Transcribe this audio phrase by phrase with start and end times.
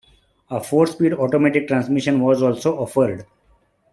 [0.49, 3.23] A four-speed automatic transmission was also offered.